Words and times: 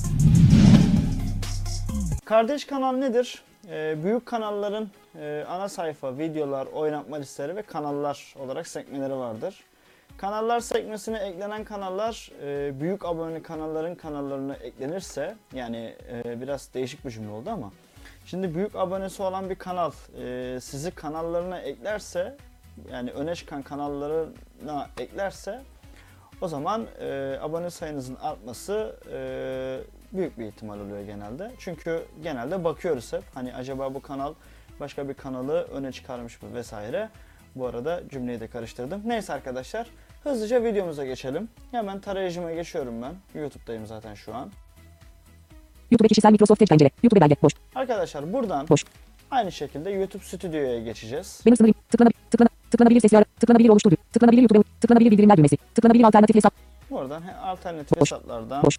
Kardeş 2.25 2.64
kanal 2.64 2.93
nedir? 2.93 3.43
E, 3.70 4.05
büyük 4.05 4.27
kanalların 4.27 4.89
e, 5.14 5.45
ana 5.48 5.68
sayfa, 5.68 6.18
videolar, 6.18 6.66
oynatma 6.66 7.16
listeleri 7.16 7.57
ve 7.57 7.62
kanallar 7.62 8.34
olarak 8.38 8.66
sekmeleri 8.66 9.16
vardır. 9.16 9.64
Kanallar 10.16 10.61
sekmesine 10.61 11.18
eklenen 11.18 11.64
kanallar 11.64 12.30
e, 12.43 12.80
büyük 12.80 13.04
abone 13.04 13.43
kanalların 13.43 13.94
kanallarına 13.94 14.54
eklenirse 14.54 15.36
yani 15.52 15.94
e, 16.13 16.40
biraz 16.40 16.75
değişik 16.75 17.04
bir 17.04 17.11
cümle 17.11 17.30
oldu 17.30 17.50
ama 17.50 17.72
şimdi 18.26 18.54
büyük 18.54 18.76
abonesi 18.76 19.22
olan 19.22 19.50
bir 19.50 19.54
kanal 19.54 19.93
e, 20.22 20.58
sizi 20.61 20.90
kanallarına 20.90 21.58
eklerse 21.58 22.36
yani 22.93 23.11
öne 23.11 23.35
çıkan 23.35 23.63
kanallarına 23.63 24.88
eklerse 24.99 25.63
o 26.40 26.49
zaman 26.49 26.86
e, 27.00 27.38
abone 27.43 27.71
sayınızın 27.71 28.14
artması 28.14 28.96
e, 29.13 29.18
büyük 30.13 30.38
bir 30.38 30.44
ihtimal 30.44 30.80
oluyor 30.80 31.00
genelde. 31.00 31.52
Çünkü 31.58 32.05
genelde 32.22 32.64
bakıyoruz 32.64 33.12
hep 33.12 33.22
hani 33.34 33.55
acaba 33.55 33.94
bu 33.94 34.02
kanal 34.02 34.34
başka 34.81 35.09
bir 35.09 35.14
kanalı 35.14 35.62
öne 35.62 35.92
çıkarmış 35.92 36.42
mı 36.42 36.55
vesaire. 36.55 37.09
Bu 37.55 37.67
arada 37.67 38.00
cümleyi 38.11 38.41
de 38.41 38.47
karıştırdım. 38.47 39.03
Neyse 39.05 39.33
arkadaşlar 39.33 39.86
hızlıca 40.25 40.64
videomuza 40.64 41.05
geçelim. 41.05 41.48
Hemen 41.70 42.00
tarayıcıma 42.00 42.52
geçiyorum 42.52 43.02
ben. 43.02 43.41
YouTube'dayım 43.41 43.86
zaten 43.86 44.14
şu 44.14 44.34
an. 44.34 44.50
YouTube 45.91 46.08
kişisel 46.08 46.33
Microsoft 46.33 46.62
Edge 46.62 46.69
pencere. 46.69 46.91
YouTube 47.02 47.20
belge. 47.20 47.36
Boş. 47.42 47.52
Arkadaşlar 47.75 48.33
buradan 48.33 48.69
Boş. 48.69 48.84
aynı 49.30 49.52
şekilde 49.52 49.91
YouTube 49.91 50.25
Studio'ya 50.25 50.80
geçeceğiz. 50.80 51.41
Benim 51.47 51.56
sınırım. 51.56 51.74
Tıklana, 51.91 52.11
tıklana, 52.30 52.48
tıklanabilir 52.70 53.00
sesli 53.00 53.19
ara. 53.19 53.24
Tıklanabilir 53.41 53.69
oluşturdu. 53.69 53.95
Tıklanabilir 54.12 54.42
YouTube. 54.42 54.62
Tıklanabilir 54.80 55.11
bildirimler 55.11 55.36
düğmesi. 55.36 55.56
Tıklanabilir 55.74 56.05
alternatif 56.05 56.36
hesap. 56.36 56.55
Buradan 56.91 57.22
he- 57.22 57.36
alternatif 57.36 58.00
Boş. 58.00 58.12
hesaplardan 58.12 58.62
Boş. 58.62 58.78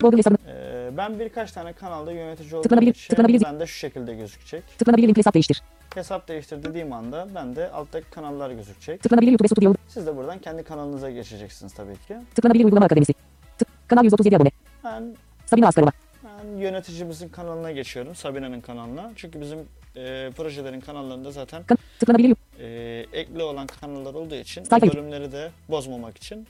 Google 0.00 0.18
hesabı. 0.18 0.36
e, 0.48 0.96
ben 0.96 1.18
birkaç 1.20 1.52
tane 1.52 1.72
kanalda 1.72 2.12
yönetici 2.12 2.54
olduğum 2.54 2.68
Tıklanabilir- 2.68 2.90
için 2.90 3.14
tıklanabilir- 3.14 3.44
ben 3.44 3.60
de 3.60 3.66
şu 3.66 3.78
şekilde 3.78 4.14
gözükecek. 4.14 4.62
Tıklanabilir 4.78 5.08
link 5.08 5.16
hesap 5.16 5.34
değiştir. 5.34 5.62
Hesap 5.94 6.28
değiştir 6.28 6.62
dediğim 6.62 6.92
anda 6.92 7.26
ben 7.34 7.56
de 7.56 7.70
alttaki 7.70 8.10
kanallar 8.10 8.50
gözükecek. 8.50 9.02
Tıklanabilir 9.02 9.30
YouTube 9.30 9.48
Studio. 9.48 9.74
Siz 9.88 10.06
de 10.06 10.16
buradan 10.16 10.38
kendi 10.38 10.62
kanalınıza 10.62 11.10
geçeceksiniz 11.10 11.74
tabii 11.74 11.96
ki. 12.08 12.16
Tıklanabilir 12.34 12.64
uygulama 12.64 12.86
akademisi. 12.86 13.14
Tık, 13.58 13.68
kanal 13.88 14.04
137 14.04 14.36
abone. 14.36 14.50
Ben, 14.84 15.16
Sabine 15.46 15.66
Askarova. 15.66 15.90
ben 16.24 16.56
yöneticimizin 16.58 17.28
kanalına 17.28 17.72
geçiyorum. 17.72 18.14
Sabine'nin 18.14 18.60
kanalına. 18.60 19.12
Çünkü 19.16 19.40
bizim 19.40 19.58
e, 19.96 20.30
projelerin 20.36 20.80
kanallarında 20.80 21.30
zaten 21.30 21.62
Kan, 21.62 21.78
tıklanabilir 22.00 22.36
e, 22.60 23.06
ekli 23.12 23.42
olan 23.42 23.66
kanallar 23.66 24.14
olduğu 24.14 24.34
için 24.34 24.64
Sayfa- 24.64 24.86
bu 24.90 24.92
bölümleri 24.94 25.32
de 25.32 25.50
bozmamak 25.68 26.16
için 26.16 26.46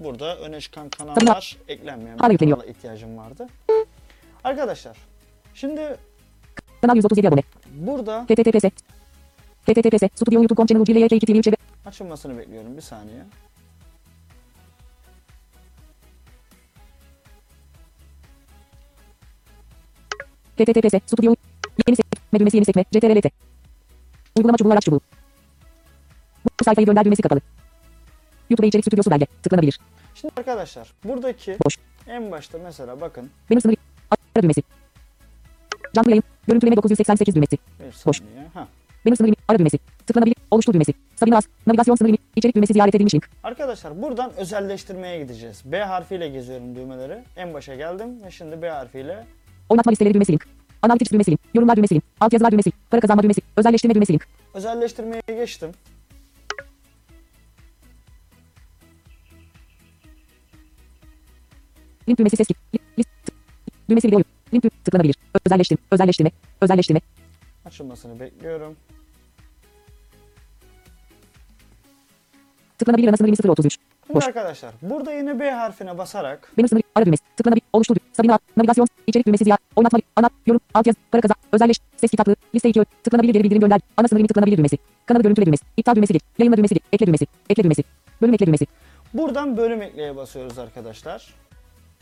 burada 0.00 0.38
öne 0.38 0.60
çıkan 0.60 0.88
kanallar 0.88 1.56
eklenmeyen 1.68 2.18
bir 2.18 2.38
kanala 2.38 2.64
ihtiyacım 2.64 3.18
vardı. 3.18 3.46
Arkadaşlar 4.44 4.96
şimdi 5.54 5.96
Kanal 6.82 6.96
137 6.96 7.28
abone. 7.28 7.42
burada 7.74 8.24
https. 8.24 8.64
https. 9.66 10.02
Studio 10.14 10.34
YouTube.com 10.34 10.66
channel 10.66 10.84
GLY 10.84 11.16
2 11.16 11.26
TV 11.26 11.30
3 11.36 11.48
açılmasını 11.86 12.38
bekliyorum 12.38 12.76
bir 12.76 12.82
saniye. 12.82 13.22
https. 20.58 20.94
Studio. 21.06 21.34
Yeni 21.86 21.96
sekme. 21.96 22.38
Düğmesi 22.40 22.56
yeni 22.56 22.64
sekme. 22.64 22.84
CTRL-T. 22.92 23.30
Uygulama 24.36 24.56
çubuğu 24.58 24.72
araç 24.72 24.84
çubuğu. 24.84 25.00
Bu 26.60 26.64
sayfayı 26.64 26.86
gönder 26.86 27.04
düğmesi 27.04 27.22
kapalı. 27.22 27.40
YouTube 28.52 28.68
içerik 28.68 28.84
stüdyosu 28.84 29.10
belge. 29.10 29.26
Tıklanabilir. 29.42 29.80
Şimdi 30.14 30.34
arkadaşlar 30.36 30.92
buradaki 31.04 31.56
Boş. 31.66 31.78
en 32.08 32.30
başta 32.30 32.58
mesela 32.58 33.00
bakın 33.00 33.30
Benim 33.50 33.60
sınırı. 33.60 33.76
Ara 34.10 34.42
düğmesi. 34.42 34.62
Canlı 35.94 36.10
yayın. 36.10 36.24
Görüntüleme 36.46 36.76
988 36.76 37.34
düğmesi. 37.34 37.58
Boş. 38.06 38.20
Heh. 38.20 38.60
Benim 39.06 39.16
sınır. 39.16 39.34
Ara 39.48 39.58
düğmesi. 39.58 39.78
Tıklanabilir. 40.06 40.36
Oluştur 40.50 40.74
düğmesi. 40.74 40.94
Sabine 41.16 41.36
As. 41.36 41.44
Navigasyon 41.66 41.94
sınır. 41.94 42.16
İçerik 42.36 42.56
düğmesi 42.56 42.72
ziyaret 42.72 42.94
edilmiş 42.94 43.14
link. 43.14 43.28
Arkadaşlar 43.42 44.02
buradan 44.02 44.32
özelleştirmeye 44.36 45.18
gideceğiz. 45.22 45.62
B 45.64 45.78
harfiyle 45.84 46.28
geziyorum 46.28 46.74
düğmeleri. 46.76 47.18
En 47.36 47.54
başa 47.54 47.74
geldim 47.74 48.22
ve 48.24 48.30
şimdi 48.30 48.62
B 48.62 48.70
harfiyle 48.70 49.24
Oynatma 49.68 49.90
listeleri 49.90 50.14
düğmesi 50.14 50.32
link. 50.32 50.46
Analytics 50.82 51.12
düğmesi 51.12 51.30
link. 51.30 51.40
Yorumlar 51.54 51.76
düğmesi 51.76 51.94
link. 51.94 52.04
Altyazılar 52.20 52.52
düğmesi. 52.52 52.72
Para 52.90 53.00
kazanma 53.00 53.22
düğmesi. 53.22 53.40
Özelleştirme 53.56 53.94
düğmesi 53.94 54.12
link. 54.12 54.26
özelleştirmeye 54.54 55.22
geçtim. 55.26 55.70
Link 62.12 62.18
düğmesi 62.18 62.36
ses. 62.36 62.46
List. 62.98 63.08
Düğmesi 63.90 64.08
video. 64.08 64.20
Link 64.54 64.84
tıklanabilir. 64.84 65.16
Özelleştirme. 65.46 65.82
Özelleştirme. 65.90 66.30
Özelleştirme. 66.60 67.00
Açılmasını 67.64 68.20
bekliyorum. 68.20 68.76
Tıklanabilir 72.78 73.08
ana 73.08 73.16
sınır 73.16 73.28
limit 73.28 73.44
033. 73.44 73.78
Şimdi 74.06 74.14
Boş. 74.14 74.24
arkadaşlar 74.26 74.74
burada 74.82 75.12
yine 75.12 75.40
B 75.40 75.50
harfine 75.50 75.98
basarak 75.98 76.52
Benim 76.58 76.68
sınır 76.68 76.82
ara 76.94 77.06
düğmesi. 77.06 77.22
Tıklanabilir. 77.36 77.62
Oluştur. 77.72 77.96
Sabine 78.12 78.34
As. 78.34 78.40
Navigasyon. 78.56 78.86
içerik 79.06 79.26
düğmesi 79.26 79.44
ziyaret. 79.44 79.62
Oynatma. 79.76 79.98
Ana. 80.16 80.30
Yorum. 80.46 80.60
Altyazı. 80.74 80.98
Para 81.12 81.22
kazan. 81.22 81.36
Özelleş. 81.52 81.76
Ses 81.96 82.10
kitaplığı. 82.10 82.36
Liste 82.54 82.68
2. 82.68 82.84
Tıklanabilir 83.04 83.32
geri 83.32 83.44
bildirim 83.44 83.60
gönder. 83.60 83.80
Ana 83.96 84.08
sınır 84.08 84.18
limit 84.18 84.28
tıklanabilir 84.28 84.56
düğmesi. 84.58 84.78
Kanalı 85.06 85.22
görüntüle 85.22 85.46
düğmesi. 85.46 85.64
İptal 85.76 85.94
düğmesi 85.96 86.12
geç. 86.12 86.22
Yayınla 86.38 86.56
düğmesi 86.56 86.74
geç. 86.74 86.82
Ekle 86.92 87.06
düğmesi. 87.06 87.26
Ekle 87.50 87.64
düğmesi. 87.64 87.84
Bölüm 88.22 88.34
ekle 88.34 88.46
düğmesi. 88.46 88.66
buradan 89.14 89.56
bölüm 89.56 89.82
ekleye 89.82 90.16
basıyoruz 90.16 90.58
arkadaşlar. 90.58 91.34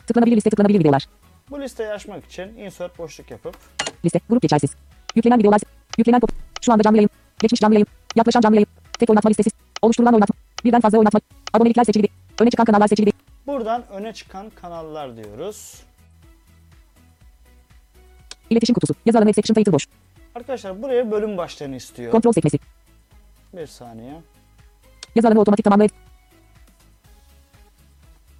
Tıklanabilir 0.07 0.35
liste 0.35 0.49
tıklanabilir 0.49 0.79
videolar. 0.79 1.07
Bu 1.49 1.61
listeyi 1.61 1.89
açmak 1.89 2.25
için 2.25 2.57
insert 2.57 2.97
boşluk 2.97 3.31
yapıp 3.31 3.57
Liste. 4.05 4.19
Grup 4.29 4.41
geçersiz. 4.41 4.71
Yüklenen 5.15 5.39
videolar. 5.39 5.61
Yüklenen 5.97 6.19
pop. 6.19 6.31
Şu 6.61 6.73
anda 6.73 6.83
canlı 6.83 6.97
yayın. 6.97 7.09
Geçmiş 7.39 7.61
canlı 7.61 7.75
yayın. 7.75 7.87
Yaklaşan 8.15 8.41
canlı 8.41 8.55
yayın. 8.55 8.67
Tek 8.99 9.09
oynatma 9.09 9.29
listesi. 9.29 9.49
Oluşturulan 9.81 10.13
oynatma. 10.13 10.35
Birden 10.63 10.81
fazla 10.81 10.97
oynatma. 10.97 11.19
Abonelikler 11.53 11.83
seçili. 11.83 12.07
Öne 12.39 12.49
çıkan 12.49 12.65
kanallar 12.65 12.87
seçili. 12.87 13.11
buradan 13.47 13.83
öne 13.91 14.13
çıkan 14.13 14.49
kanallar 14.49 15.17
diyoruz. 15.17 15.81
İletişim 18.49 18.73
kutusu. 18.73 18.93
Yazı 19.05 19.17
alanı 19.17 19.33
section 19.33 19.55
title 19.55 19.73
boş. 19.73 19.87
Arkadaşlar 20.35 20.81
buraya 20.81 21.11
bölüm 21.11 21.37
başlığını 21.37 21.75
istiyor. 21.75 22.11
Kontrol 22.11 22.31
sekmesi. 22.31 22.59
Bir 23.53 23.67
saniye. 23.67 24.21
Yazı 25.15 25.27
alanı 25.27 25.39
otomatik 25.39 25.63
tamamla 25.63 25.83
et. 25.83 25.91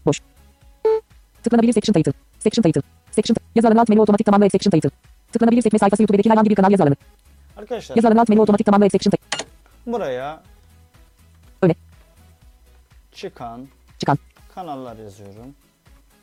Boş. 0.05 0.21
Tıklanabilir 1.43 1.73
section 1.73 1.93
title. 1.93 2.13
Section 2.39 2.63
title. 2.63 2.81
Section 3.11 3.35
alanı 3.65 3.81
alt 3.81 3.89
menü 3.89 3.99
otomatik 3.99 4.25
tamamla 4.25 4.45
et 4.45 4.51
section 4.51 4.71
title. 4.71 4.89
Tıklanabilir 5.31 5.61
sekme 5.61 5.79
sayfası 5.79 6.01
YouTube'daki 6.03 6.29
herhangi 6.29 6.49
bir 6.49 6.55
kanal 6.55 6.71
yazı 6.71 6.83
alanı. 6.83 6.95
Arkadaşlar 7.57 8.03
alanı 8.03 8.21
alt 8.21 8.29
menü 8.29 8.39
otomatik 8.39 8.65
tamamla 8.65 8.85
et 8.85 8.91
section 8.91 9.11
title. 9.11 9.45
buraya 9.85 10.43
Öne. 11.61 11.75
çıkan 13.11 13.67
Çıkan. 13.99 14.17
kanallar 14.55 14.97
yazıyorum. 14.97 15.55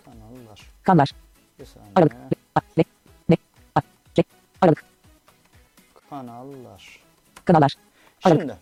Kanallar. 0.05 0.61
Kanlar. 0.83 1.11
Bir 1.61 1.65
saniye. 1.67 1.93
Aralık. 1.97 2.13
Ne, 3.29 3.37
a, 3.75 3.81
ke, 4.15 4.25
aralık. 4.61 4.85
Kanallar. 6.11 7.01
Kanallar. 7.45 7.75
Aralık. 8.25 8.41
Şimdi. 8.41 8.57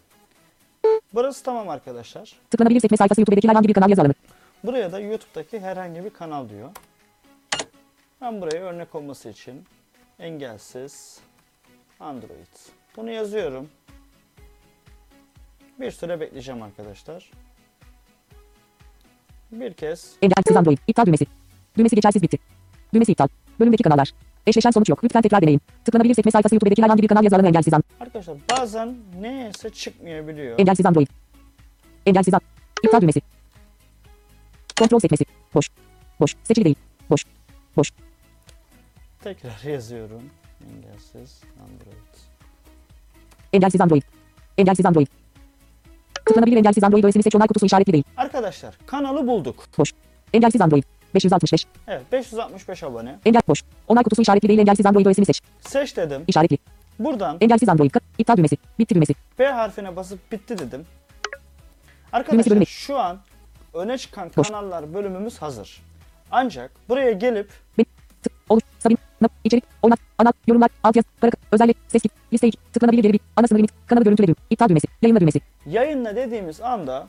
Burası 1.15 1.45
tamam 1.45 1.69
arkadaşlar. 1.69 2.33
Tıklanabilir 2.51 2.81
sekme 2.81 2.97
sayfası 2.97 3.21
YouTube'daki 3.21 3.49
herhangi 3.49 3.69
bir 3.69 3.75
kanal 3.75 3.99
alanı. 3.99 4.15
Buraya 4.67 4.93
da 4.93 5.01
YouTube'daki 5.01 5.61
herhangi 5.61 6.05
bir 6.05 6.11
kanal 6.11 6.49
diyor. 6.49 6.71
Ben 8.21 8.41
buraya 8.41 8.61
örnek 8.61 8.95
olması 8.95 9.29
için 9.29 9.65
engelsiz 10.19 11.21
Android. 12.01 12.55
Bunu 12.97 13.11
yazıyorum. 13.11 13.69
Bir 15.81 15.91
süre 15.91 16.21
bekleyeceğim 16.21 16.63
arkadaşlar. 16.63 17.31
Bir 19.53 19.73
kez 19.73 20.17
Engelsiz 20.23 20.57
Android. 20.57 20.79
İptal 20.89 21.07
düğmesi. 21.07 21.27
Düğmesi 21.79 21.97
geçersiz 21.97 22.23
bitti. 22.23 22.39
Düğmesi 22.95 23.13
iptal. 23.13 23.29
Bölümdeki 23.61 23.83
kanallar. 23.83 24.13
Eşleşen 24.47 24.71
sonuç 24.71 24.89
yok. 24.89 25.05
Lütfen 25.05 25.23
tekrar 25.23 25.43
deneyin. 25.43 25.61
Tıklanabilir 25.85 26.15
sekme 26.15 26.31
sayfası 26.31 26.55
YouTube'daki 26.55 26.83
herhangi 26.83 27.03
bir 27.03 27.09
kanal 27.09 27.25
yazı 27.25 27.37
alanı 27.37 27.49
engelsiz 27.49 27.75
an. 27.75 27.85
arkadaşlar 28.01 28.37
bazen 28.53 28.97
neyse 29.21 29.71
çıkmayabiliyor. 29.71 30.59
Engelsiz 30.59 30.87
Android. 30.87 31.09
Engelsiz 32.07 32.35
an. 32.35 32.41
İptal 32.85 33.01
düğmesi. 33.01 33.36
Kontrol 34.79 34.99
sekmesi. 34.99 35.25
Boş. 35.55 35.71
Boş. 36.21 36.37
Seçili 36.45 36.65
değil. 36.65 36.77
Boş. 37.11 37.25
Boş. 37.77 37.93
Tekrar 39.21 39.71
yazıyorum. 39.71 40.23
Engelsiz 40.77 41.43
Android. 41.63 42.15
Engelsiz 43.53 43.81
Android. 43.81 44.03
Engelsiz 44.59 44.87
Android. 44.87 45.07
Tıklanabilir 46.15 46.57
engelsiz 46.57 46.85
Android 46.85 47.05
öğesini 47.05 47.23
seç 47.23 47.35
onay 47.35 47.49
kutusu 47.49 47.67
işaretli 47.67 47.93
değil. 47.93 48.05
Arkadaşlar 48.17 48.79
kanalı 48.87 49.27
bulduk. 49.27 49.65
Boş. 49.79 49.93
Engelsiz 50.33 50.61
Android. 50.61 50.83
565. 51.15 51.67
Evet 51.87 52.03
565 52.13 52.83
abone. 52.83 53.19
Engel 53.25 53.43
boş. 53.49 53.63
Onay 53.89 54.05
kutusu 54.05 54.23
işaretli 54.23 54.49
değil 54.49 54.59
engelsiz 54.59 54.87
Android 54.87 55.07
öğesini 55.07 55.27
seç. 55.27 55.41
Seç 55.61 55.97
dedim. 55.97 56.25
İşaretli. 56.29 56.59
Buradan 56.99 57.37
Engelsiz 57.41 57.69
Android. 57.69 57.91
İptal 58.19 58.37
düğmesi. 58.37 58.57
Bitti 58.79 58.95
düğmesi. 58.95 59.15
B 59.39 59.47
harfine 59.47 59.97
basıp 59.97 60.33
bitti 60.33 60.59
dedim. 60.59 60.87
Arkadaşlar 62.13 62.65
şu 62.65 62.99
an 62.99 63.19
öne 63.77 63.99
çıkan 63.99 64.29
kanallar 64.29 64.95
bölümümüz 64.95 65.39
hazır. 65.39 65.83
Ancak 66.31 66.71
buraya 66.89 67.13
gelip 67.13 67.51
içerik. 69.47 69.65
Oynat. 69.83 69.99
Ana. 70.19 70.33
Yorumlar. 70.47 70.71
Altyazı. 70.83 71.09
Para. 71.21 71.31
Özellik. 71.53 71.77
Ses 71.89 72.03
git. 72.03 72.13
Liste 72.33 72.49
2. 72.49 72.59
Tıklanabilir 72.73 73.03
geri 73.03 73.13
bir. 73.13 73.21
Ana 73.37 73.47
sınır 73.47 73.59
limit. 73.59 73.71
Kanalı 73.87 74.05
görüntüle 74.05 74.27
düğüm. 74.27 74.37
İptal 74.51 74.69
düğmesi. 74.69 74.87
Yayınla 75.03 75.21
düğmesi. 75.21 75.41
yayınla 75.67 76.17
dediğimiz 76.17 76.61
anda 76.61 77.07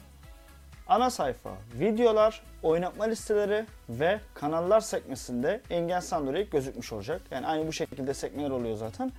ana 0.88 1.10
sayfa, 1.10 1.50
videolar, 1.80 2.42
oynatma 2.64 3.06
listeleri 3.06 3.66
ve 3.90 4.19
kanallar 4.34 4.80
sekmesinde 4.80 5.62
Engel 5.69 6.02
Android 6.12 6.52
gözükmüş 6.52 6.94
olacak. 6.94 7.22
Yani 7.31 7.48
aynı 7.48 7.68
bu 7.68 7.74
şekilde 7.74 8.14
sekmeler 8.14 8.50
oluyor 8.50 8.78
zaten. 8.78 9.12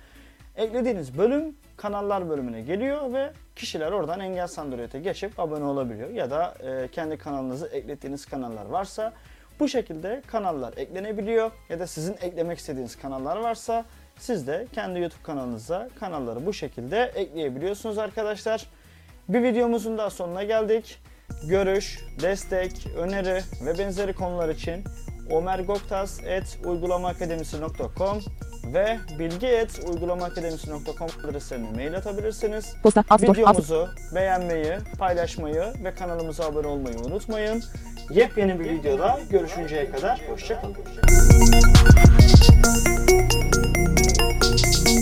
Eklediğiniz 0.55 1.17
bölüm 1.17 1.55
kanallar 1.81 2.29
bölümüne 2.29 2.61
geliyor 2.61 3.13
ve 3.13 3.31
kişiler 3.55 3.91
oradan 3.91 4.19
Engel 4.19 4.47
Android'e 4.57 4.99
geçip 4.99 5.39
abone 5.39 5.63
olabiliyor. 5.63 6.09
Ya 6.09 6.31
da 6.31 6.55
e, 6.63 6.87
kendi 6.87 7.17
kanalınızı 7.17 7.67
eklettiğiniz 7.67 8.25
kanallar 8.25 8.65
varsa 8.65 9.13
bu 9.59 9.67
şekilde 9.67 10.21
kanallar 10.27 10.73
eklenebiliyor. 10.77 11.51
Ya 11.69 11.79
da 11.79 11.87
sizin 11.87 12.13
eklemek 12.13 12.59
istediğiniz 12.59 12.95
kanallar 12.95 13.37
varsa 13.37 13.85
siz 14.17 14.47
de 14.47 14.67
kendi 14.73 14.99
YouTube 14.99 15.23
kanalınıza 15.23 15.89
kanalları 15.99 16.45
bu 16.45 16.53
şekilde 16.53 17.11
ekleyebiliyorsunuz 17.15 17.97
arkadaşlar. 17.97 18.65
Bir 19.29 19.43
videomuzun 19.43 19.97
daha 19.97 20.09
sonuna 20.09 20.43
geldik. 20.43 20.99
Görüş, 21.47 21.99
destek, 22.21 22.87
öneri 22.97 23.41
ve 23.65 23.77
benzeri 23.77 24.13
konular 24.13 24.49
için 24.49 24.83
omergoktas.uygulamaakademisi.com 25.31 28.19
ve 28.73 28.99
bilgi.uygulamaakademisi.com 29.19 31.09
adresine 31.29 31.71
mail 31.75 31.97
atabilirsiniz. 31.97 32.75
Posta, 32.83 33.03
Astor, 33.09 33.33
Videomuzu 33.33 33.75
Astor. 33.75 34.15
beğenmeyi, 34.15 34.73
paylaşmayı 34.99 35.63
ve 35.83 35.93
kanalımıza 35.93 36.45
abone 36.45 36.67
olmayı 36.67 36.95
unutmayın. 36.99 37.63
Yepyeni 38.09 38.59
bir 38.59 38.69
videoda 38.69 39.19
görüşünceye 39.29 39.91
kadar 39.91 40.21
hoşçakalın. 40.29 40.75
Hoşça 44.51 44.98